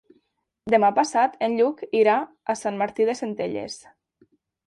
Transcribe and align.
Demà 0.73 0.87
passat 0.99 1.35
en 1.47 1.57
Lluc 1.59 1.83
irà 1.99 2.17
a 2.53 2.57
Sant 2.63 2.81
Martí 2.81 3.07
de 3.11 3.17
Centelles. 3.23 3.77